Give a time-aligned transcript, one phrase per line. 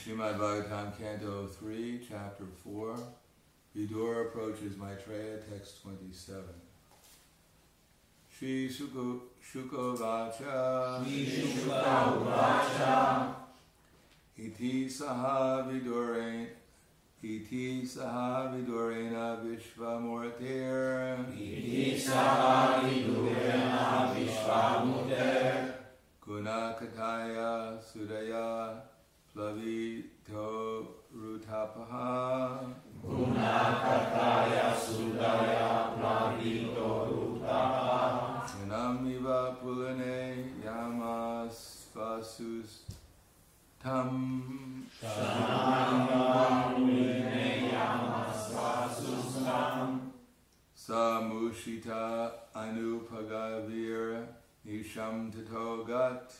[0.00, 2.96] Srimad Bhagavatam, Canto 3, Chapter 4.
[3.76, 6.42] Vidura approaches Maitreya, text 27.
[8.34, 11.04] Shri Shuko, Shukovacha.
[11.04, 13.34] Shri Shukovacha.
[14.38, 16.48] Iti saha vidurain.
[17.22, 21.26] Iti saha vidurena vishvamurtir.
[21.30, 25.74] Iti saha vidurena vishvamurtir.
[26.26, 28.89] Gunakataya sudaya
[29.34, 32.74] plavito rutapaha.
[33.02, 38.42] Gunakataya sudaya plavito rutapaha.
[38.60, 40.18] Yanamiva pulane
[40.64, 41.58] yamas
[41.94, 42.70] vasus
[43.82, 44.10] tam.
[50.76, 52.04] Samushita
[52.54, 54.26] anupagavir
[54.66, 55.30] nisham tatogat.
[55.30, 56.34] Samushita upavagavir nisham tatogat.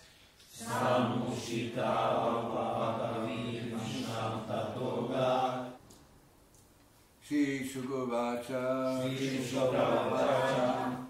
[7.31, 9.01] Shri Shukovacha.
[9.17, 11.07] Shri Shukovacha.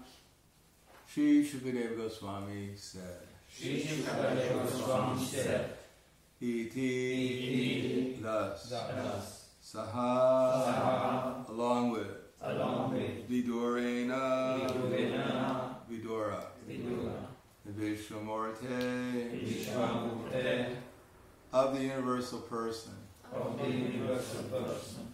[1.07, 3.27] Shri Shukadeva Goswami said.
[3.49, 5.69] Shri Shukadeva Goswami said.
[6.39, 6.69] Iti.
[6.69, 8.19] Iti.
[8.21, 8.69] Thus.
[8.69, 9.49] Thus.
[9.61, 10.63] Saha.
[10.65, 11.49] Saha.
[11.49, 12.07] Along with.
[12.41, 14.61] Along with Vidurena.
[14.61, 14.90] Vidurena.
[17.81, 19.41] Vishwamurte.
[19.41, 20.75] Vishwamurte.
[21.51, 22.93] Of the universal person.
[23.33, 25.13] Of the universal person.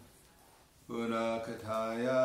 [0.90, 2.20] Unakataya.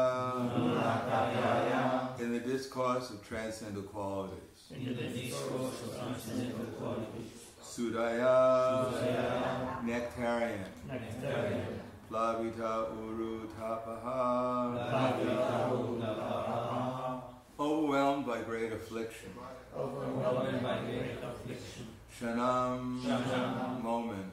[0.58, 2.20] Unakataya.
[2.20, 4.72] In the discourse of transcendental qualities.
[4.72, 7.30] In the discourse of transcendental qualities.
[7.62, 8.90] Sudaya.
[8.92, 9.84] Sudaya.
[9.84, 10.66] Nectarian.
[10.88, 11.78] Nectarian.
[12.10, 14.74] Plavita uru tapaha.
[14.90, 17.22] Plavita Udapaha.
[17.60, 19.30] Overwhelmed by great affliction.
[19.74, 21.86] Overwhelmed by great affliction.
[22.12, 23.00] Shanam.
[23.00, 23.82] Shanam.
[23.82, 24.32] Moment.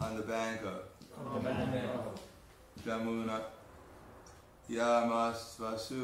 [0.00, 0.82] On the bank of
[1.16, 2.20] On the bank of
[2.84, 3.40] Jamuna.
[4.68, 6.02] Yamasvasu.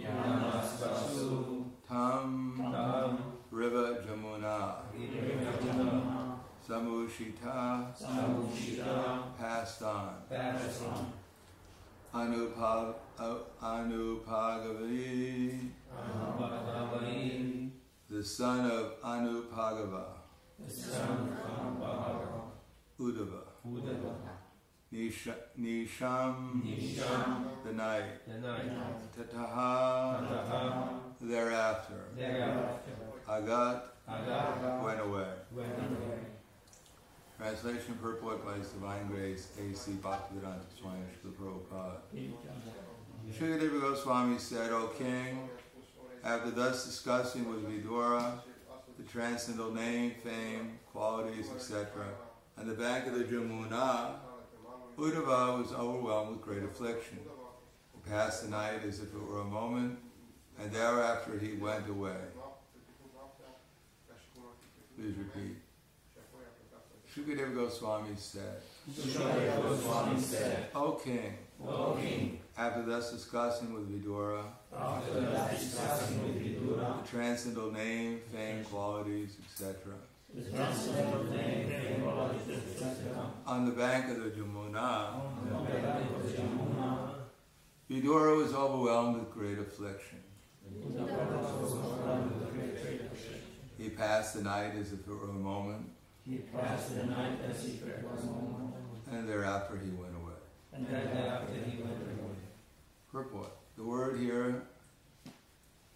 [0.00, 1.64] Yamasvasu.
[1.88, 2.56] Tam.
[2.56, 3.18] Tam.
[3.50, 4.76] River Jamuna.
[4.94, 6.38] Vidyamana.
[6.68, 7.92] Samushita.
[7.94, 9.36] Samushita.
[9.38, 10.14] Passed on.
[10.30, 11.23] Passed on.
[12.14, 15.58] Anupav, uh, Anupagavi,
[18.08, 20.04] the son of Anupagava,
[20.58, 21.82] The son of.
[23.00, 24.14] Uddhava, Uddhava.
[24.92, 27.44] Nisha, Nisham, Nisham.
[27.64, 28.70] the night, The night.
[29.18, 30.88] Tataha, Tataha.
[31.20, 32.92] thereafter, Thereafter.
[33.28, 34.84] Agat, Agaga.
[34.84, 35.26] went away.
[35.50, 36.18] Went away.
[37.44, 39.90] Translation purport by His Divine Grace, A.C.
[40.02, 41.02] Bhaktivedanta Swami
[41.38, 41.96] Prabhupada.
[43.38, 45.50] Shukadeva Goswami said, O king,
[46.24, 48.38] after thus discussing with Vidura
[48.96, 51.86] the transcendental name, fame, qualities, etc.,
[52.56, 54.14] on the bank of the Jamuna,
[54.96, 57.18] Uddhava was overwhelmed with great affliction.
[57.92, 59.98] He passed the night as if it were a moment,
[60.58, 62.16] and thereafter he went away.
[64.96, 65.63] Please repeat.
[67.14, 68.60] Shukadeva Goswami said,
[68.90, 74.42] Sukadeva Goswami said, O king, O king, after thus discussing with Vidura.
[74.76, 79.94] After that discussing with Vidura, the transcendental name, fame, qualities, etc.,
[80.34, 86.10] the transcendental name, fame, qualities, etc., on the bank of the Jamuna, on the bank
[86.16, 87.10] of the Jamuna,
[87.88, 90.18] Vidura was overwhelmed with great affliction.
[90.68, 93.40] Uddhava was overwhelmed with great affliction.
[93.78, 95.86] He passed the night as if it were a moment,
[96.26, 98.74] He passed the night as it was moment,
[99.10, 100.32] and thereafter he went away.
[100.72, 102.34] and thereafter he went away.
[103.12, 103.50] Purport.
[103.76, 104.62] The word here,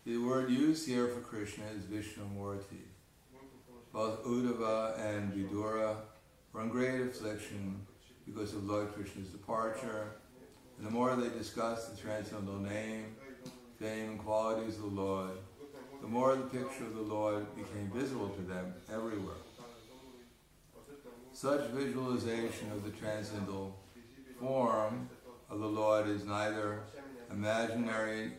[0.05, 2.85] the word used here for Krishna is Vishnumurti.
[3.93, 5.97] Both Uddhava and Vidura
[6.53, 7.81] were in great affliction
[8.27, 10.09] because of Lord Krishna's departure.
[10.77, 13.17] And the more they discussed the transcendental name,
[13.81, 15.33] fame, and qualities of the Lord,
[16.03, 19.35] the more the picture of the Lord became visible to them everywhere.
[21.41, 23.73] Such visualization of the transcendental
[24.41, 25.09] form
[25.49, 26.81] of the Lord is neither
[27.31, 28.33] imaginary,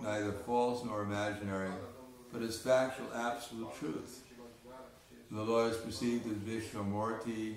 [0.00, 1.72] neither false nor imaginary,
[2.32, 4.22] but is factual, absolute truth.
[5.32, 7.56] The Lord is perceived as Vishwamurti.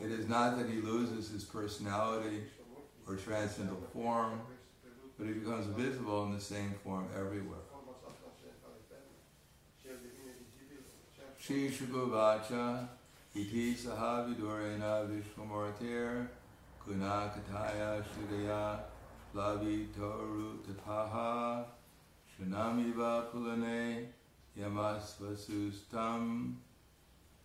[0.00, 2.42] It is not that he loses his personality
[3.08, 4.42] or transcendental form,
[5.18, 7.58] but he becomes visible in the same form everywhere.
[11.36, 12.86] Shri Shukuvacha
[13.34, 16.28] iti saha vidurena vishwamurtir
[16.86, 18.80] guna kataya shudaya
[19.34, 21.64] lavi toru tapaha
[22.42, 24.06] Shanamiva Pulane
[24.58, 26.54] Yamasvasustam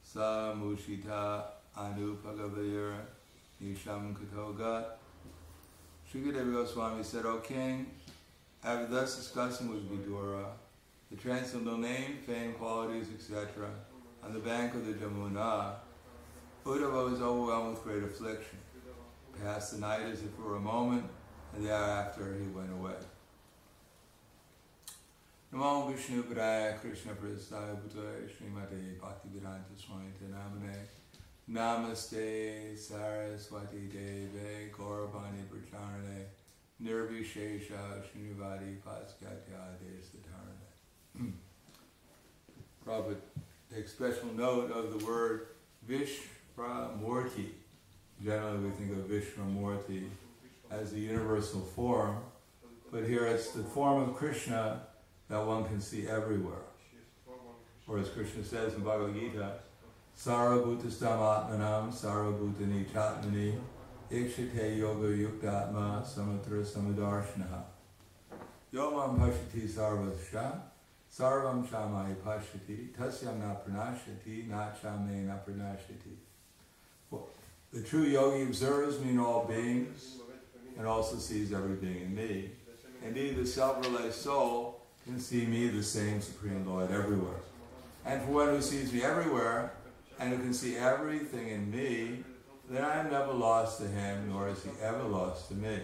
[0.01, 1.43] Sa Mushita
[1.77, 2.95] Anupagavayur
[3.61, 4.85] Nisham Katogat.
[6.11, 7.87] Shukadeva Goswami said, O king,
[8.63, 10.45] after thus discussing with Vidura
[11.11, 13.69] the transcendental name, fame, qualities, etc.,
[14.27, 15.75] on the bank of the Jamuna,
[16.65, 18.57] Uddhava was overwhelmed with great affliction.
[19.41, 21.05] Passed the night as if were a moment,
[21.55, 22.99] and thereafter he went away.
[25.53, 30.75] Namo Vishnu Padaya Krishna Prasthaya Bhutaya Srimate Bhaktivedanta Swami Namane
[31.49, 36.25] Namaste Saraswati Deve Gauravani Pracharane
[36.83, 41.31] Nirvishesha Srinivadi Paskatya Desatarane
[42.85, 43.46] Prabhupada hmm.
[43.73, 45.47] Takes special note of the word
[45.89, 47.49] Vishwamurti.
[48.23, 50.07] Generally we think of Vishwamurti
[50.71, 52.17] as the universal form,
[52.91, 54.81] but here it's the form of Krishna
[55.27, 56.63] that one can see everywhere.
[57.87, 59.59] Or as Krishna says in Bhagavad Gita,
[60.17, 63.59] Sarabhutastam Atmanam Sarabhutani Chatmani
[64.09, 67.63] Ikshite Yoga Yuktatma Samatra Samadarshnaha
[68.73, 70.59] Yomam Pashati Sarvascha
[71.17, 76.15] Sarvam Shamai Pashati Tasyam Na Pranashati Na Chame Na Pranashati
[77.73, 80.17] The true yogi observes me in all beings
[80.77, 82.51] and also sees every being in me.
[83.03, 87.41] Indeed, the self-realized soul can see me, the same Supreme Lord, everywhere.
[88.05, 89.71] And for one who sees me everywhere,
[90.19, 92.23] and who can see everything in me,
[92.69, 95.79] then I am never lost to him, nor is he ever lost to me.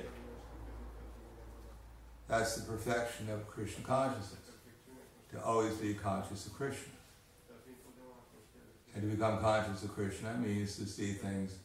[2.28, 4.43] That's the perfection of Krishna consciousness,
[5.34, 6.94] to always be conscious of Krishna.
[8.96, 11.56] And to become conscious of Krishna means to see things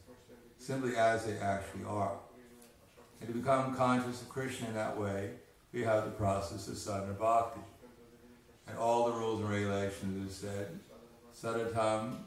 [0.57, 2.17] simply as they actually are.
[3.21, 5.31] And to become conscious of Krishna in that way,
[5.71, 7.61] we have the process of sadhana bhakti.
[8.67, 10.79] And all the rules and regulations are said,
[11.39, 12.17] sadatam,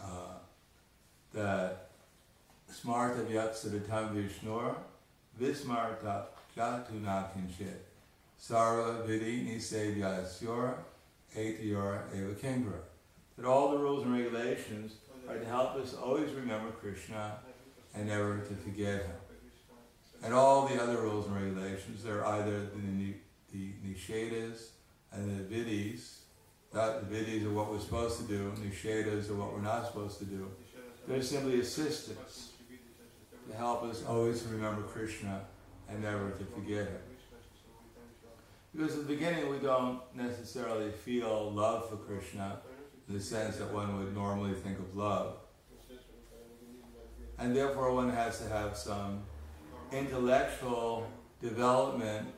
[0.00, 0.38] uh,
[1.32, 1.90] that
[2.70, 4.74] smarta vyat sadatam vishnur,
[5.40, 6.24] vismarta
[6.56, 7.78] jatuna kinchit,
[8.42, 10.74] sarva vidi nisevyasyor,
[11.36, 12.80] etiyor eva kingra.
[13.36, 14.94] That all the rules and regulations
[15.28, 17.36] are to help us always remember Krishna
[17.94, 19.16] and never to forget him.
[20.24, 23.14] And all the other rules and regulations, they're either the,
[23.52, 24.68] the nishedas
[25.12, 26.18] and the vidis.
[26.72, 30.18] That the vidis are what we're supposed to do, nishedas are what we're not supposed
[30.18, 30.50] to do.
[31.06, 32.50] They're simply assistants
[33.50, 35.42] to help us always remember Krishna
[35.88, 37.11] and never to forget him.
[38.74, 42.60] Because at the beginning we don't necessarily feel love for Krishna
[43.08, 45.36] in the sense that one would normally think of love.
[47.38, 49.22] And therefore one has to have some
[49.90, 51.06] intellectual
[51.40, 52.28] development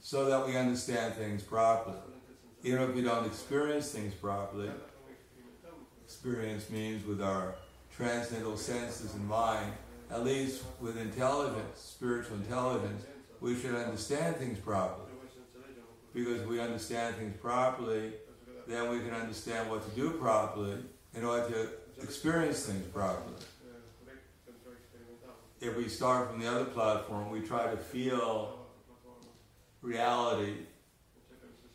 [0.00, 1.96] so that we understand things properly.
[2.64, 4.70] Even if we don't experience things properly,
[6.04, 7.54] experience means with our
[7.96, 9.72] transcendental senses and mind,
[10.10, 13.04] at least with intelligence, spiritual intelligence,
[13.42, 15.10] we should understand things properly.
[16.14, 18.12] Because we understand things properly,
[18.66, 20.78] then we can understand what to do properly
[21.14, 23.34] in order to experience things properly
[25.62, 28.58] if we start from the other platform, we try to feel
[29.80, 30.54] reality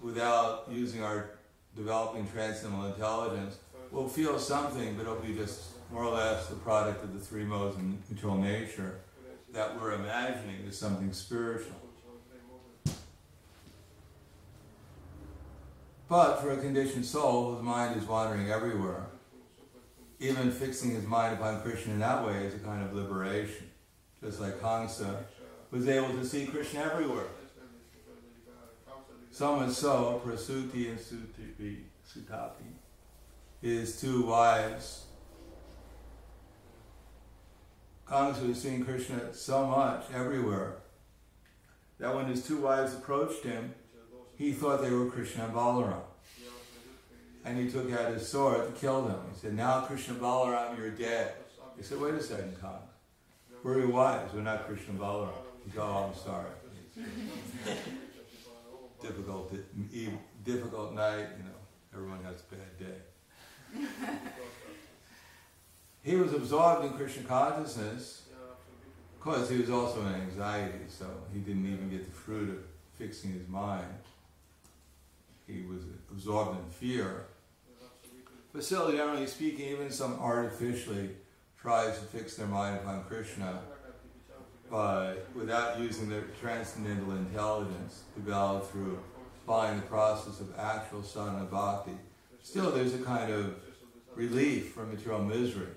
[0.01, 1.29] without using our
[1.75, 3.57] developing transcendental intelligence,
[3.89, 7.45] we'll feel something, but it'll be just more or less the product of the three
[7.45, 8.99] modes of control nature
[9.57, 11.75] that we're imagining is something spiritual.
[16.07, 19.07] But for a conditioned soul whose mind is wandering everywhere,
[20.19, 23.67] even fixing his mind upon Krishna in that way is a kind of liberation
[24.23, 25.23] just like Kamsa,
[25.71, 27.27] was able to see Krishna everywhere.
[29.31, 32.57] So much so, Prasuti and Sutapi,
[33.61, 35.06] his two wives,
[38.09, 40.77] Kamsa was seeing Krishna so much everywhere
[41.99, 43.73] that when his two wives approached him,
[44.37, 46.01] he thought they were Krishna and Balaram.
[47.43, 49.19] And he took out his sword to kill them.
[49.33, 51.33] He said, Now Krishna Balaram, you're dead.
[51.75, 52.81] He said, Wait a second, Kamsa.
[53.63, 54.33] We're your wives.
[54.33, 55.33] We're not Krishna Balaram.
[55.65, 56.51] He said, oh, I'm sorry.
[59.01, 59.53] difficult,
[60.43, 61.27] difficult night.
[61.37, 61.57] You know,
[61.93, 63.01] everyone has a bad day.
[66.03, 68.23] he was absorbed in Krishna consciousness
[69.17, 72.57] because he was also in anxiety, so he didn't even get the fruit of
[72.97, 73.85] fixing his mind.
[75.47, 77.25] He was absorbed in fear.
[78.53, 81.09] But still, generally speaking, even some artificially
[81.59, 83.59] tries to fix their mind upon Krishna,
[84.69, 88.99] by without using their transcendental intelligence developed through
[89.45, 91.93] following the process of actual sadhana bhakti,
[92.43, 93.55] still there's a kind of
[94.15, 95.67] relief from material misery.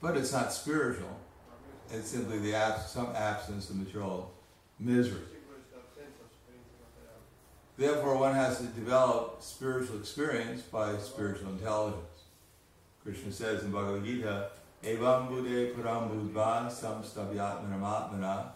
[0.00, 1.18] But it's not spiritual.
[1.90, 4.32] It's simply the abs- some absence of material
[4.78, 5.22] misery.
[7.76, 12.02] Therefore, one has to develop spiritual experience by spiritual intelligence.
[13.04, 14.50] Krishna says in Bhagavad Gita,
[14.84, 18.50] Evam Bude Param Budva Samstavyatmanamatmana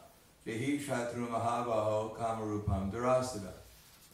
[0.46, 3.52] Jehi Shatru Mahabaho Kamarupam Durasada.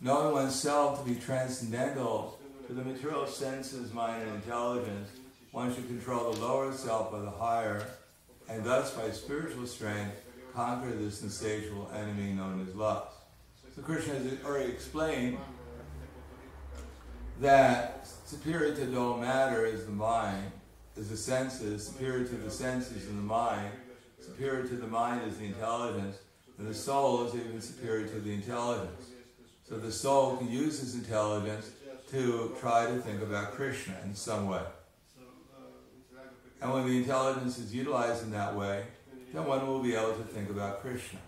[0.00, 5.08] Knowing oneself to be transcendental to the material senses, mind, and intelligence,
[5.52, 7.86] one should control the lower self by the higher,
[8.48, 10.14] and thus by spiritual strength
[10.54, 13.14] conquer this insatiable enemy known as lust.
[13.74, 15.38] So Krishna has already explained
[17.40, 20.50] that superior to dull matter is the mind,
[20.96, 23.70] is the senses, superior to the senses and the mind,
[24.20, 26.18] superior to the mind is the intelligence,
[26.58, 29.10] and the soul is even superior to the intelligence.
[29.68, 31.70] So the soul can use its intelligence
[32.10, 34.62] to try to think about Krishna in some way.
[36.60, 38.84] And when the intelligence is utilized in that way,
[39.32, 41.20] then one will be able to think about Krishna.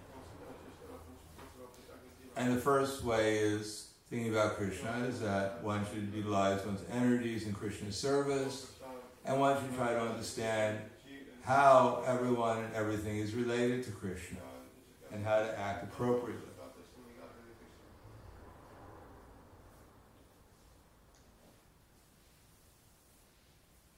[2.36, 7.46] And the first way is thinking about Krishna is that one should utilize one's energies
[7.46, 8.72] in Krishna's service,
[9.24, 10.78] and one should try to understand
[11.42, 14.38] how everyone and everything is related to Krishna
[15.12, 16.49] and how to act appropriately.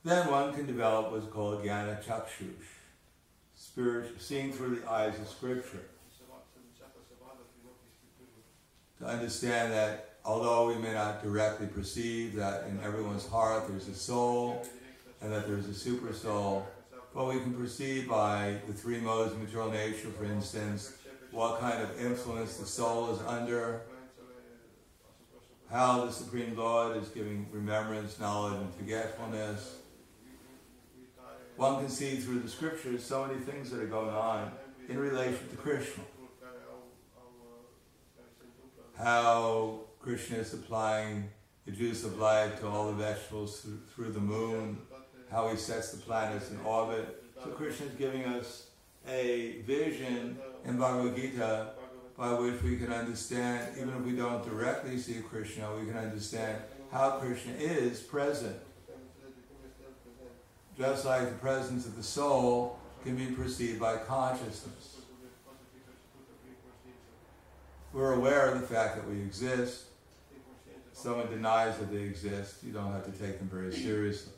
[0.04, 2.50] Then one can develop what's called Jnana Chakshush,
[3.54, 5.84] spirit, seeing through the eyes of Scripture.
[8.98, 13.94] To understand that although we may not directly perceive that in everyone's heart there's a
[13.94, 14.66] soul
[15.20, 16.66] and that there's a super soul,
[17.14, 20.96] but we can perceive by the three modes of material nature, for instance,
[21.30, 23.82] what kind of influence the soul is under,
[25.70, 29.76] how the Supreme Lord is giving remembrance, knowledge, and forgetfulness.
[31.56, 34.52] One can see through the scriptures so many things that are going on
[34.88, 36.02] in relation to Krishna.
[38.98, 41.28] How Krishna is supplying
[41.66, 44.78] the juice of life to all the vegetables through, through the moon,
[45.30, 47.22] how he sets the planets in orbit.
[47.42, 48.68] So Krishna is giving us
[49.08, 51.70] a vision in Bhagavad Gita
[52.16, 56.62] by which we can understand, even if we don't directly see Krishna, we can understand
[56.90, 58.56] how Krishna is present.
[60.78, 64.96] Just like the presence of the soul can be perceived by consciousness.
[67.92, 69.84] We're aware of the fact that we exist.
[70.90, 74.32] If someone denies that they exist, you don't have to take them very seriously.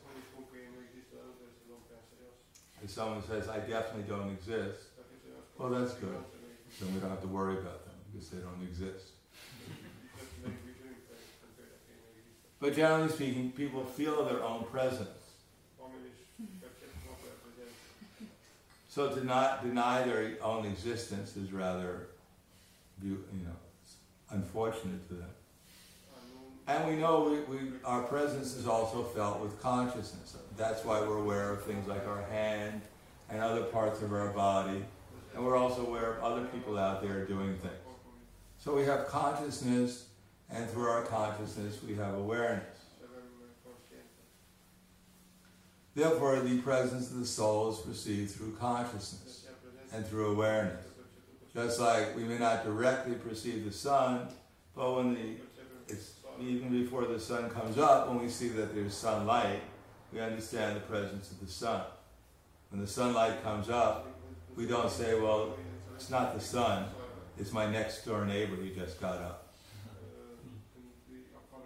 [2.83, 4.79] If someone says, I definitely don't exist,
[5.57, 6.17] well, that's good.
[6.79, 9.11] Then we don't have to worry about them because they don't exist.
[12.59, 15.24] but generally speaking, people feel their own presence.
[18.95, 22.07] So to not deny their own existence is rather,
[23.03, 23.51] you know,
[24.29, 25.29] unfortunate to them.
[26.67, 30.37] And we know we, we, our presence is also felt with consciousness.
[30.55, 32.81] That's why we're aware of things like our hand
[33.29, 34.83] and other parts of our body.
[35.35, 37.73] And we're also aware of other people out there doing things.
[38.59, 40.07] So we have consciousness,
[40.49, 42.74] and through our consciousness, we have awareness.
[45.95, 49.47] Therefore, the presence of the soul is perceived through consciousness
[49.93, 50.85] and through awareness.
[51.53, 54.27] Just like we may not directly perceive the sun,
[54.75, 55.37] but when the
[56.41, 59.61] even before the sun comes up, when we see that there's sunlight,
[60.11, 61.81] we understand the presence of the sun.
[62.71, 64.07] When the sunlight comes up,
[64.57, 65.55] we don't say, well,
[65.95, 66.87] it's not the sun,
[67.37, 69.53] it's my next door neighbor who just got up.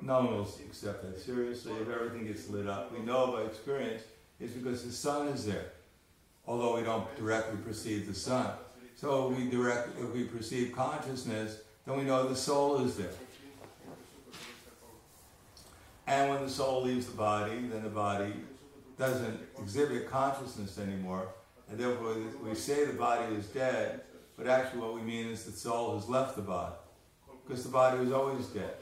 [0.02, 1.74] No one will accept that seriously.
[1.82, 4.04] If everything gets lit up, we know by experience
[4.40, 5.72] it's because the sun is there,
[6.48, 8.52] although we don't directly perceive the sun.
[8.96, 13.12] So we direct, if we perceive consciousness, then we know the soul is there.
[16.08, 18.34] And when the soul leaves the body, then the body
[18.98, 21.28] doesn't exhibit consciousness anymore,
[21.70, 24.02] and therefore we say the body is dead,
[24.36, 26.76] but actually what we mean is the soul has left the body,
[27.48, 28.74] because the body was always dead.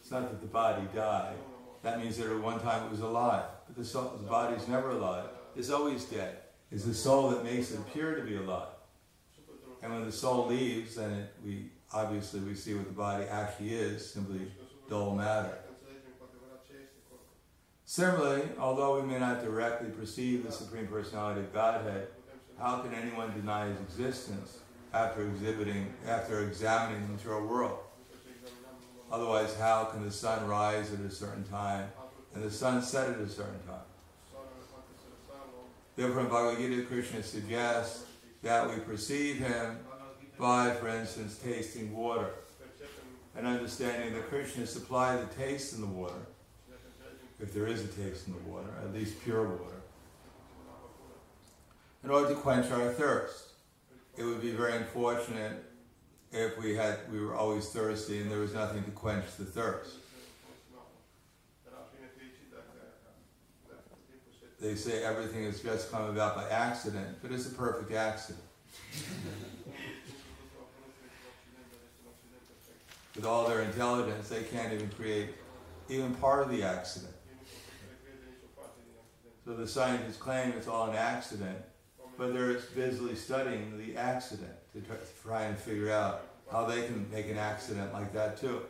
[0.00, 1.36] It's not that the body died.
[1.82, 4.68] That means that at one time it was alive, but the, soul, the body is
[4.68, 5.26] never alive.
[5.56, 6.36] It's always dead.
[6.70, 8.68] It's the soul that makes it appear to be alive.
[9.82, 13.74] And when the soul leaves, then it, we obviously we see what the body actually
[13.74, 14.50] is, simply
[14.88, 15.58] dull matter.
[17.84, 22.08] Similarly, although we may not directly perceive the Supreme Personality of Godhead,
[22.58, 24.58] how can anyone deny his existence
[24.92, 27.78] after exhibiting, after examining the material world?
[29.12, 31.88] Otherwise, how can the sun rise at a certain time
[32.34, 33.80] and the sun set at a certain time?
[35.96, 38.04] Therefore, Bhagavad Gita, Krishna suggests
[38.42, 39.78] that we perceive him
[40.38, 42.30] by, for instance, tasting water
[43.36, 46.26] and understanding that Krishna supplied the taste in the water,
[47.40, 49.80] if there is a taste in the water, at least pure water,
[52.02, 53.50] in order to quench our thirst.
[54.16, 55.64] It would be very unfortunate
[56.30, 59.96] if we had we were always thirsty and there was nothing to quench the thirst.
[64.64, 68.42] They say everything has just come about by accident, but it's a perfect accident.
[73.14, 75.34] With all their intelligence, they can't even create
[75.90, 77.12] even part of the accident.
[79.44, 81.58] So the scientists claim it's all an accident,
[82.16, 84.82] but they're busily studying the accident to
[85.22, 88.62] try and figure out how they can make an accident like that too.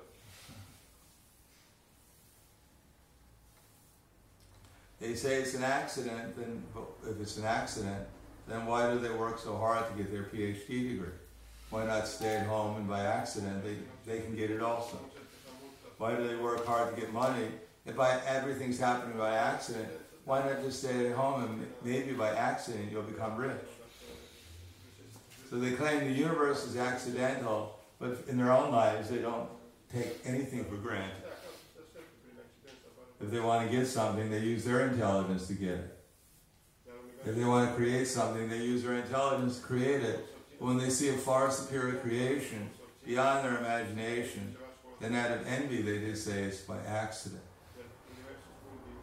[5.04, 6.62] They say it's an accident, then
[7.06, 8.06] if it's an accident,
[8.48, 11.08] then why do they work so hard to get their PhD degree?
[11.68, 13.76] Why not stay at home and by accident they,
[14.10, 14.98] they can get it also?
[15.98, 17.48] Why do they work hard to get money?
[17.84, 19.88] If by everything's happening by accident,
[20.24, 23.52] why not just stay at home and maybe by accident you'll become rich?
[25.50, 29.50] So they claim the universe is accidental, but in their own lives they don't
[29.92, 31.23] take anything for granted.
[33.20, 35.98] If they want to get something, they use their intelligence to get it.
[37.26, 40.26] If they want to create something, they use their intelligence to create it.
[40.58, 42.68] But when they see a far superior creation
[43.04, 44.56] beyond their imagination,
[45.00, 47.42] then out of envy they just say it's by accident.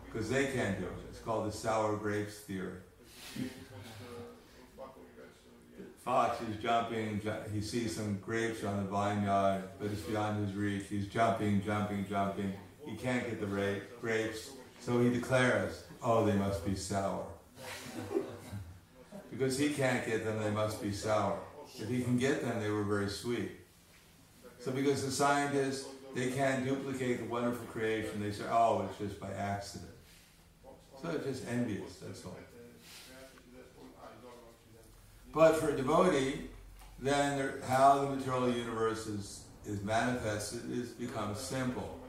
[0.06, 0.92] Because they can't do it.
[1.10, 2.78] It's called the sour grapes theory.
[6.04, 7.22] Fox is jumping,
[7.54, 10.86] he sees some grapes on the vineyard, but it's beyond his reach.
[10.90, 12.54] He's jumping, jumping, jumping.
[12.86, 17.26] He can't get the grapes, so he declares, oh, they must be sour.
[19.30, 21.38] because he can't get them, they must be sour.
[21.80, 23.52] If he can get them, they were very sweet.
[24.60, 29.20] So because the scientists, they can't duplicate the wonderful creation, they say, oh, it's just
[29.20, 29.90] by accident.
[31.02, 32.36] So it's just envious, that's all.
[35.34, 36.50] But for a devotee,
[37.00, 42.01] then how the material universe is, is manifested is becomes simple.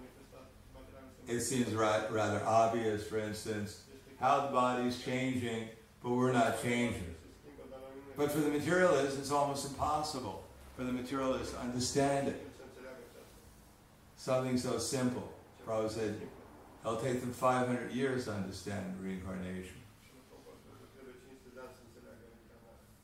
[1.28, 3.82] It seems rather obvious, for instance,
[4.18, 5.68] how the body is changing,
[6.02, 7.14] but we're not changing.
[8.16, 10.44] But for the materialist, it's almost impossible
[10.76, 12.46] for the materialist to understand it.
[14.16, 15.32] Something so simple.
[15.66, 16.20] Prabhupada said,
[16.84, 19.76] it'll take them 500 years to understand reincarnation.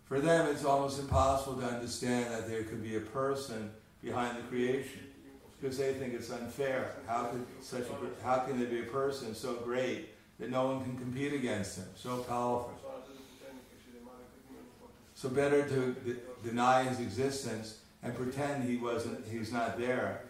[0.04, 3.70] For them, it's almost impossible to understand that there could be a person
[4.02, 5.07] behind the creation
[5.60, 6.92] because they think it's unfair.
[7.06, 10.84] How could such a, how can there be a person so great that no one
[10.84, 12.72] can compete against him, so powerful?
[15.14, 20.22] So better to de- deny his existence and pretend he wasn't, he's not there.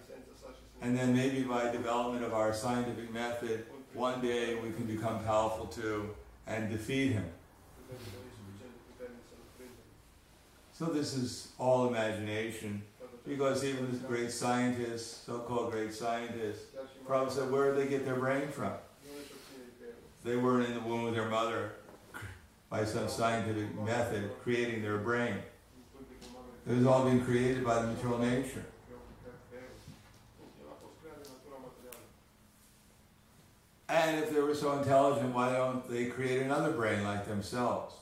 [0.80, 5.66] And then maybe by development of our scientific method, one day we can become powerful
[5.66, 6.14] too
[6.46, 7.26] and defeat him.
[10.72, 12.82] So this is all imagination,
[13.28, 16.64] because even the great scientists, so-called great scientists,
[17.06, 18.72] Prabhupada said, where did they get their brain from?
[20.24, 21.72] They weren't in the womb of their mother
[22.70, 25.34] by some scientific method creating their brain.
[26.66, 28.64] It was all being created by the material nature.
[33.90, 37.94] And if they were so intelligent, why don't they create another brain like themselves?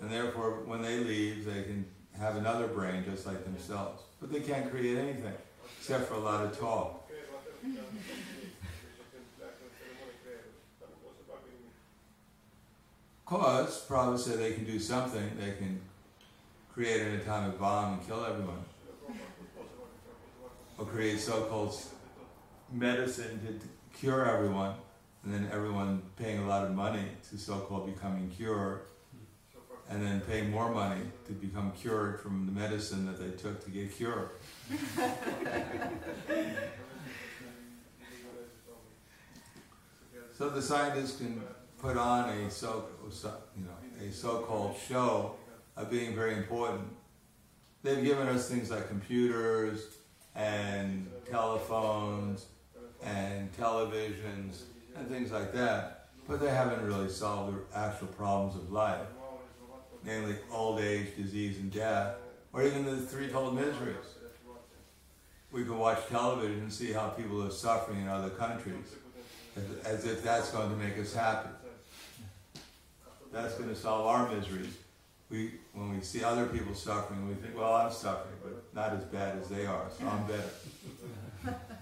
[0.00, 1.84] And therefore, when they leave, they can
[2.18, 4.02] have another brain just like themselves.
[4.20, 5.34] But they can't create anything
[5.78, 7.02] except for a lot of talk.
[13.24, 15.32] Cause Prabhupada said they can do something.
[15.38, 15.80] They can
[16.72, 18.64] create an atomic bomb and kill everyone.
[20.78, 21.76] Or create so-called
[22.72, 24.74] medicine to cure everyone.
[25.24, 28.82] And then everyone paying a lot of money to so-called becoming cured
[29.88, 33.70] and then pay more money to become cured from the medicine that they took to
[33.70, 34.30] get cured.
[40.36, 41.40] so the scientists can
[41.78, 42.86] put on a so
[43.56, 43.70] you know
[44.06, 45.36] a so-called show
[45.76, 46.88] of being very important.
[47.82, 49.86] They've given us things like computers
[50.34, 52.46] and telephones
[53.02, 54.62] and televisions
[54.96, 59.06] and things like that, but they haven't really solved the actual problems of life,
[60.06, 62.14] namely old age, disease, and death,
[62.52, 63.96] or even the threefold miseries.
[65.50, 68.94] We can watch television and see how people are suffering in other countries,
[69.84, 71.48] as, if that's going to make us happy.
[73.32, 74.76] That's going to solve our miseries.
[75.28, 79.04] We, when we see other people suffering, we think, well, I'm suffering, but not as
[79.04, 80.50] bad as they are, so I'm better.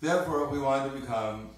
[0.00, 1.50] Therefore, we want to become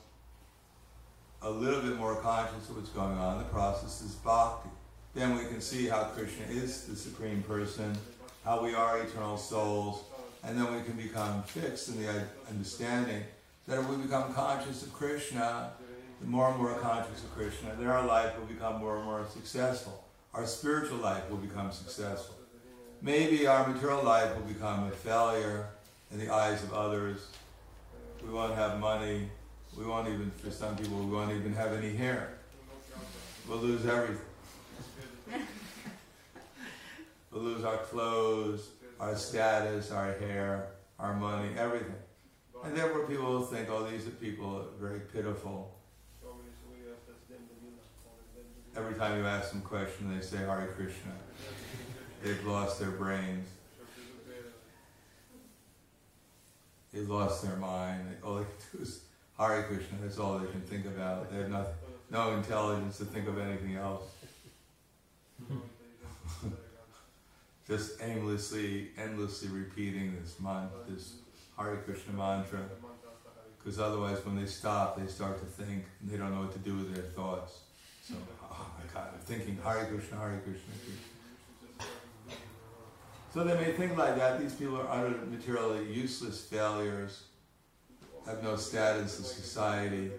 [1.42, 3.38] a little bit more conscious of what's going on.
[3.38, 4.70] The process is bhakti.
[5.14, 7.96] Then we can see how Krishna is the Supreme Person,
[8.44, 10.02] how we are eternal souls,
[10.44, 13.22] and then we can become fixed in the understanding
[13.66, 15.70] that if we become conscious of Krishna,
[16.20, 19.26] the more and more conscious of Krishna, then our life will become more and more
[19.32, 20.04] successful.
[20.34, 22.36] Our spiritual life will become successful.
[23.00, 25.66] Maybe our material life will become a failure
[26.12, 27.28] in the eyes of others.
[28.24, 29.28] We won't have money.
[29.78, 32.30] We won't even, for some people, we won't even have any hair.
[33.48, 34.26] We'll lose everything.
[37.30, 41.94] We'll lose our clothes, our status, our hair, our money, everything.
[42.64, 45.72] And therefore people will think, oh, these are people very pitiful.
[48.76, 51.12] Every time you ask them a question, they say Hare Krishna.
[52.24, 53.46] They've lost their brains.
[56.92, 58.16] They've lost their mind.
[58.24, 59.02] All they can do is
[59.38, 59.98] Hare Krishna.
[60.02, 61.30] That's all they can think about.
[61.30, 61.66] They have no,
[62.10, 64.02] no intelligence to think of anything else.
[67.68, 71.18] Just aimlessly, endlessly repeating this mantra, this
[71.56, 72.60] Hare Krishna mantra.
[73.58, 76.58] Because otherwise, when they stop, they start to think and they don't know what to
[76.58, 77.58] do with their thoughts.
[78.02, 81.88] So, oh my God, I'm thinking Hare Krishna, Hare Krishna, Krishna.
[83.34, 84.40] So they may think like that.
[84.40, 87.24] These people are utter materially useless failures,
[88.28, 90.10] have no status in society.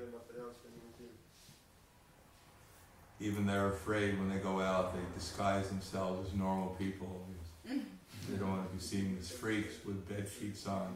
[3.20, 7.28] Even they're afraid when they go out, they disguise themselves as normal people.
[7.66, 10.96] They don't want to be seen as freaks with bed sheets on.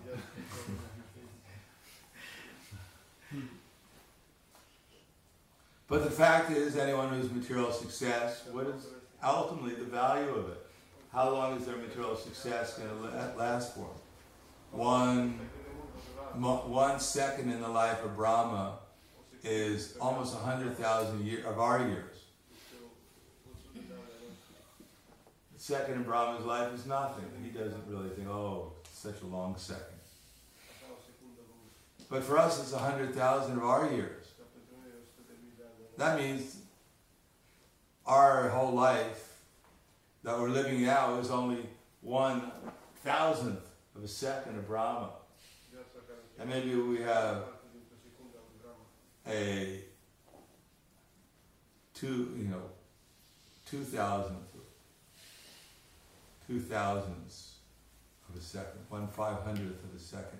[5.87, 8.87] but the fact is, anyone who's material success, what is
[9.23, 10.65] ultimately the value of it?
[11.11, 13.89] How long is their material success going to last for?
[14.71, 15.39] One,
[16.35, 18.79] one second in the life of Brahma
[19.43, 22.13] is almost 100,000 year, of our years.
[25.63, 27.23] second in Brahma's life is nothing.
[27.41, 29.85] He doesn't really think, oh, such a long second.
[32.09, 34.27] But for us, it's a hundred thousand of our years.
[35.97, 36.57] That means
[38.05, 39.37] our whole life
[40.23, 41.65] that we're living now is only
[42.01, 42.51] one
[43.05, 43.65] thousandth
[43.95, 45.11] of a second of Brahma.
[46.39, 47.43] And maybe we have
[49.27, 49.79] a
[51.93, 52.63] two, you know,
[53.69, 54.39] two thousandth
[56.47, 57.55] two thousandths
[58.29, 60.39] of a second, one five hundredth of a second.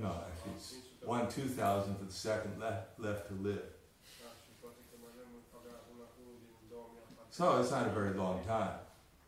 [0.00, 0.74] No, actually, it's
[1.04, 3.62] one two thousandth of a second left, left to live.
[7.30, 8.78] So it's not a very long time,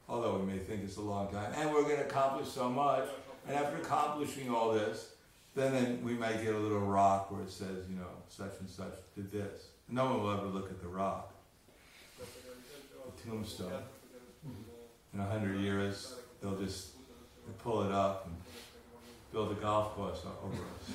[0.09, 1.53] although we may think it's a long time.
[1.55, 3.05] And we're going to accomplish so much.
[3.49, 5.15] And after accomplishing all this,
[5.55, 8.69] then, then we might get a little rock where it says, you know, such and
[8.69, 9.71] such did this.
[9.89, 11.35] No one will ever look at the rock,
[12.19, 13.83] the tombstone
[15.15, 16.91] in a hundred years, they'll just
[17.59, 18.37] pull it up and
[19.33, 20.91] build a golf course over us.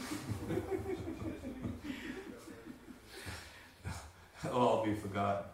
[4.46, 5.46] It'll all be forgotten.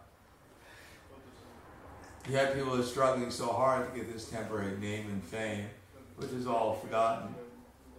[2.28, 5.66] You have people who are struggling so hard to get this temporary name and fame,
[6.20, 7.34] which is all forgotten.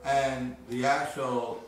[0.06, 1.64] And the actual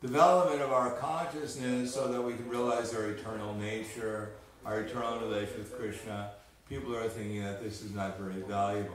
[0.00, 4.30] development of our consciousness so that we can realize our eternal nature,
[4.64, 6.30] our eternal relation with Krishna,
[6.68, 8.94] people are thinking that this is not very valuable.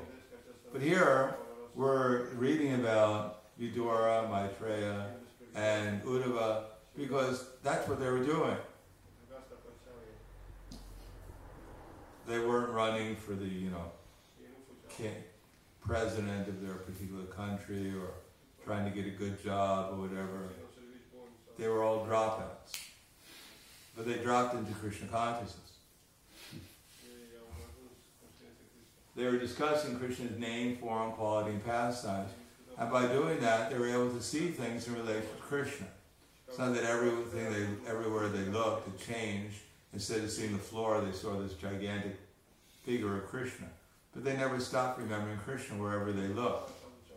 [0.71, 1.35] But here,
[1.75, 5.07] we're reading about Vidura, Maitreya,
[5.55, 6.63] and Uddhava
[6.97, 8.55] because that's what they were doing.
[12.27, 13.91] They weren't running for the, you know,
[14.89, 15.15] king,
[15.81, 18.11] president of their particular country or
[18.65, 20.49] trying to get a good job or whatever.
[21.57, 22.79] They were all dropouts.
[23.95, 25.69] But they dropped into Krishna consciousness.
[29.15, 32.29] They were discussing Krishna's name, form, quality, and pastimes.
[32.77, 35.87] And by doing that, they were able to see things in relation to Krishna.
[36.47, 39.57] It's not that everything they, everywhere they looked, it changed.
[39.91, 42.17] Instead of seeing the floor, they saw this gigantic
[42.85, 43.67] figure of Krishna.
[44.13, 46.71] But they never stopped remembering Krishna wherever they looked.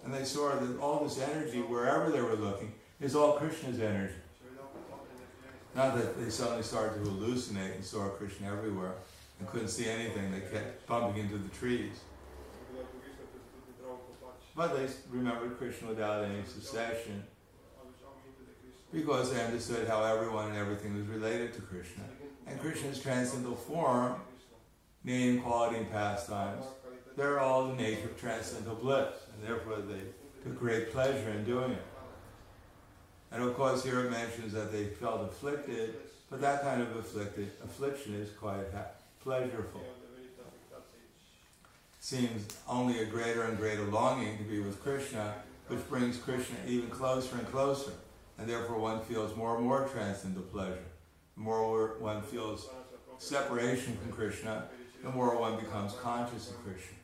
[0.04, 4.14] And they saw that all this energy, wherever they were looking, is all Krishna's energy.
[5.74, 8.94] Not that they suddenly started to hallucinate and saw Krishna everywhere
[9.38, 12.00] and couldn't see anything, they kept bumping into the trees.
[14.54, 17.24] But they remembered Krishna without any cessation
[18.92, 22.04] because they understood how everyone and everything was related to Krishna.
[22.46, 24.16] And Krishna's transcendental form,
[25.02, 26.64] name, quality, and pastimes,
[27.16, 30.00] they're all the nature of transcendental bliss, and therefore they
[30.42, 31.84] took great pleasure in doing it.
[33.30, 35.94] And of course, here it mentions that they felt afflicted,
[36.30, 38.66] but that kind of afflicted affliction is quite
[39.22, 39.82] pleasurable.
[42.00, 45.34] Seems only a greater and greater longing to be with Krishna,
[45.68, 47.92] which brings Krishna even closer and closer,
[48.38, 50.84] and therefore one feels more and more transcendental pleasure.
[51.36, 52.68] The more one feels
[53.18, 54.64] separation from Krishna,
[55.02, 56.96] the more one becomes conscious of Krishna.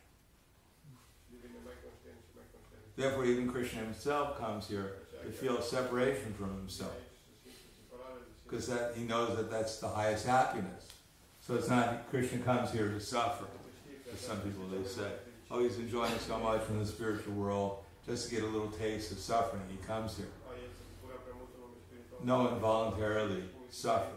[2.99, 6.91] Therefore, even Krishna himself comes here to feel separation from himself.
[8.43, 10.85] Because that he knows that that's the highest happiness.
[11.39, 13.45] So it's not Krishna comes here to suffer.
[14.13, 15.09] As some people they say,
[15.49, 19.13] oh, he's enjoying so much in the spiritual world just to get a little taste
[19.13, 19.63] of suffering.
[19.69, 20.27] He comes here.
[22.21, 24.11] No one voluntarily suffers.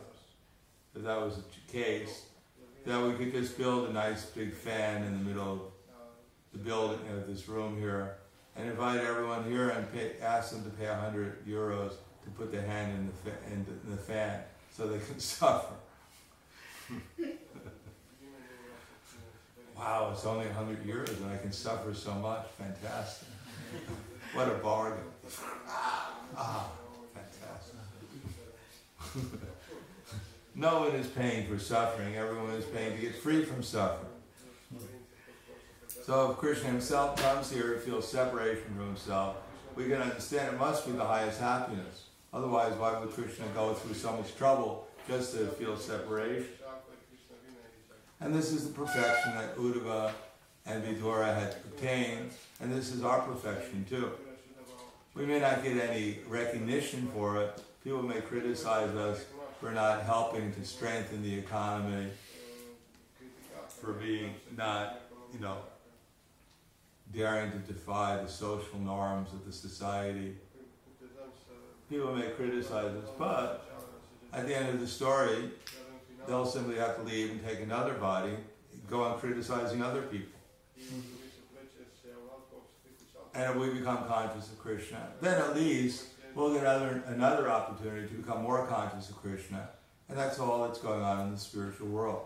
[0.97, 2.25] If that was the case,
[2.85, 5.61] then we could just build a nice big fan in the middle of
[6.53, 8.16] the building of this room here
[8.57, 11.93] and invite everyone here and pay, ask them to pay 100 euros
[12.25, 15.75] to put their hand in the, fa- in the, fan so they can suffer.
[19.77, 22.47] wow, it's only 100 euros and I can suffer so much.
[22.59, 23.29] Fantastic.
[24.35, 25.05] what a bargain.
[26.37, 26.69] ah,
[27.15, 27.77] fantastic.
[30.55, 34.12] no one is paying for suffering, everyone is paying to get free from suffering.
[36.03, 39.37] So if Krishna himself comes here to feel separation from himself,
[39.77, 42.07] we can understand it must be the highest happiness.
[42.33, 46.49] Otherwise, why would Krishna go through so much trouble just to feel separation?
[48.21, 50.12] And this is the perfection that Uddhava
[50.67, 54.11] and Vidura had obtained, and this is our perfection too.
[55.15, 57.62] We may not get any recognition for it.
[57.85, 59.25] People may criticize us
[59.61, 62.09] for not helping to strengthen the economy,
[63.69, 65.01] for being not,
[65.33, 65.59] you know,
[67.14, 70.35] daring to defy the social norms of the society.
[71.90, 73.68] People may criticize us, but
[74.33, 75.51] at the end of the story,
[76.27, 78.33] they'll simply have to leave and take another body,
[78.88, 80.38] go on criticizing other people.
[83.35, 88.07] And if we become conscious of Krishna, then at least we'll get another, another opportunity
[88.09, 89.68] to become more conscious of Krishna.
[90.09, 92.25] And that's all that's going on in the spiritual world.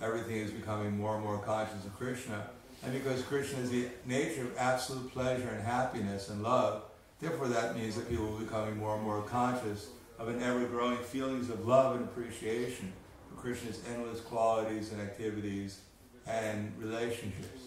[0.00, 2.48] Everything is becoming more and more conscious of Krishna.
[2.84, 6.82] And because Krishna is the nature of absolute pleasure and happiness and love,
[7.20, 9.88] therefore that means that people are becoming more and more conscious
[10.18, 12.92] of an ever-growing feelings of love and appreciation
[13.28, 15.80] for Krishna's endless qualities and activities
[16.26, 17.62] and relationships.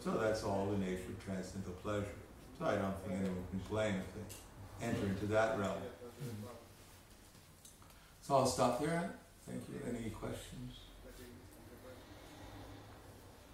[0.00, 2.06] So that's all the nature of transcendental pleasure.
[2.58, 4.14] So I don't think anyone can blame if
[4.80, 5.72] they enter into that realm.
[5.72, 6.46] Mm-hmm.
[8.22, 9.10] So I'll stop here.
[9.46, 9.80] Thank you.
[9.88, 10.87] Any questions?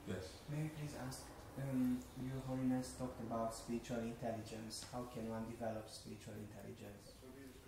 [0.06, 0.24] Yes.
[0.50, 1.22] May I please ask,
[1.58, 4.84] um, Your Holiness talked about spiritual intelligence.
[4.92, 7.12] How can one develop spiritual intelligence?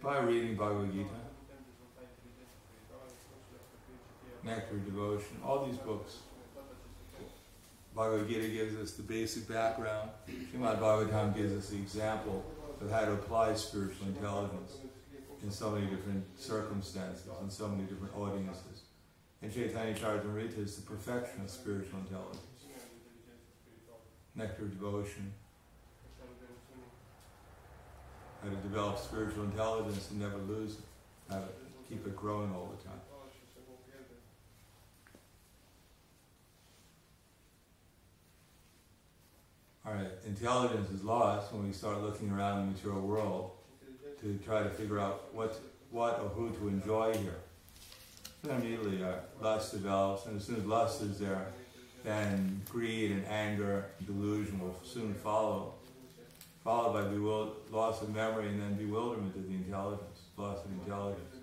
[0.02, 1.08] By reading Bhagavad Gita,
[4.44, 6.18] Nectar Devotion, all these books.
[7.94, 10.10] Bhagavad Gita gives us the basic background.
[10.28, 12.44] Srimad Bhagavatam gives us the example
[12.82, 14.76] of how to apply spiritual intelligence
[15.42, 18.75] in so many different circumstances, in so many different audiences.
[19.42, 22.40] And Chaitanya Charitamrita is the perfection of spiritual intelligence.
[24.34, 25.32] Nectar of Devotion,
[28.42, 30.84] how to develop spiritual intelligence and never lose it,
[31.30, 31.48] how to
[31.88, 33.00] keep it growing all the time.
[39.86, 43.52] All right, intelligence is lost when we start looking around the material world
[44.20, 47.38] to try to figure out what, what or who to enjoy here.
[48.48, 51.48] Immediately uh, lust develops, and as soon as lust is there,
[52.04, 55.74] then greed and anger and delusion will soon follow,
[56.62, 61.34] followed by bewil- loss of memory and then bewilderment of the intelligence, loss of intelligence.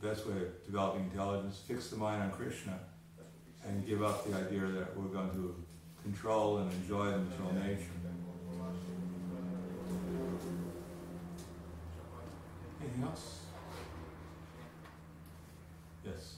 [0.00, 2.78] Best way of developing intelligence, fix the mind on Krishna
[3.66, 5.54] and give up the idea that we're going to
[6.02, 7.90] control and enjoy the material nature.
[12.80, 13.43] Anything else?
[16.04, 16.36] Yes.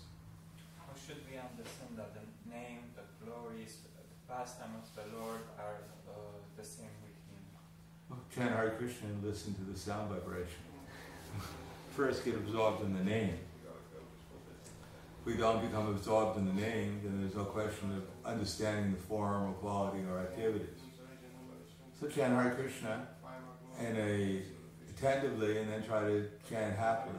[0.78, 5.82] How should we understand that the name, the glories, the pastime of the Lord are
[6.08, 6.12] uh,
[6.56, 8.18] the same with Him.
[8.32, 10.62] Chant Hare Krishna and listen to the sound vibration.
[11.96, 13.34] First get absorbed in the name.
[15.20, 18.98] If we don't become absorbed in the name, then there's no question of understanding the
[18.98, 20.78] form or quality or activities.
[22.00, 23.08] So chant Hare Krishna
[23.80, 24.42] and a
[24.90, 27.16] attentively and then try to chant happily.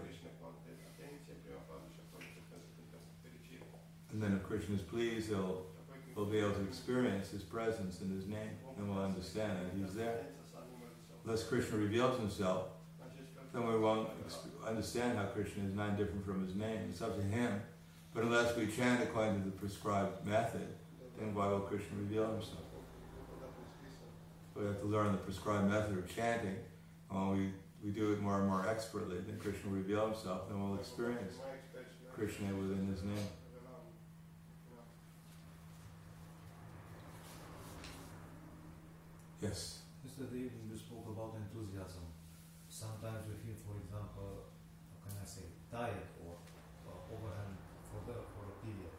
[4.17, 5.67] And then if Krishna is pleased, he'll,
[6.15, 9.93] he'll be able to experience his presence in his name and we'll understand that he's
[9.93, 10.21] there.
[11.23, 12.63] Unless Krishna reveals himself,
[13.53, 14.10] then we won't
[14.65, 16.80] understand how Krishna is not different from his name.
[16.89, 17.62] It's up to him.
[18.12, 20.67] But unless we chant according to the prescribed method,
[21.19, 22.63] then why will Krishna reveal himself?
[24.56, 26.58] We have to learn the prescribed method of chanting.
[27.12, 27.49] And When we,
[27.84, 31.36] we do it more and more expertly, then Krishna will reveal himself, then we'll experience
[32.15, 33.27] Krishna within his name.
[39.41, 39.86] Yes.
[40.02, 42.10] Yesterday evening you spoke about enthusiasm.
[42.69, 44.50] Sometimes we feel, for example,
[44.91, 46.38] how can I say, tired or,
[47.08, 48.91] overwhelmed for the for a period,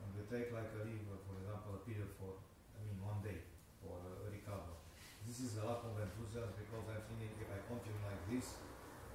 [0.00, 2.40] and we take like a leave, for example, a period for,
[2.72, 3.44] I mean, one day
[3.84, 4.80] for uh, recover.
[5.28, 8.56] This is a lot of enthusiasm because I'm thinking if I continue like this,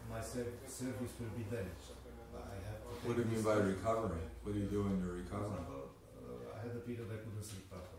[0.06, 1.98] my ser- service will be damaged.
[2.38, 2.62] I
[3.02, 4.22] What do you mean by recovery?
[4.45, 5.58] What do you do when you're For recovering?
[5.58, 7.98] example, uh, I had a period I couldn't sleep properly.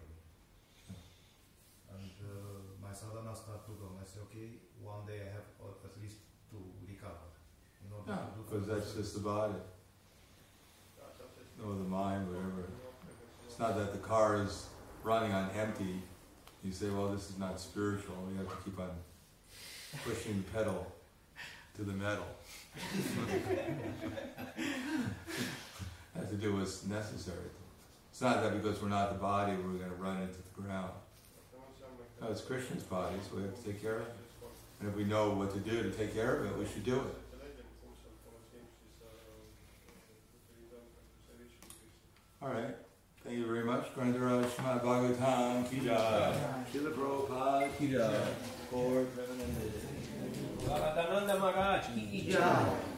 [2.90, 3.86] And my sadhana started to go.
[3.94, 6.16] and I said, okay, one day I have uh, at least
[6.50, 7.30] to recover.
[7.86, 9.54] In order Yeah, to do because that's just the body.
[11.64, 12.66] Or the mind, whatever.
[13.46, 14.66] It's not that the car is
[15.04, 16.02] running on empty.
[16.64, 18.16] You say, well, this is not spiritual.
[18.28, 18.90] We have to keep on
[20.04, 20.90] pushing the pedal
[21.76, 22.26] to the metal.
[26.16, 27.50] have to do what's necessary.
[28.10, 30.90] It's not that because we're not the body, we're going to run into the ground.
[32.28, 34.14] It's Krishna's body, we have to take care of it.
[34.80, 36.96] And if we know what to do to take care of it, we should do
[36.96, 37.14] it.
[42.42, 42.76] All right.
[43.24, 43.94] Thank you very much.
[43.94, 46.34] Bhagavatam Ki Jai.
[46.72, 48.26] Srila Prabhupada Ki Jai.
[48.72, 49.90] Lord Premanande.
[50.64, 52.89] Bhagavananda Maharaj ki jai.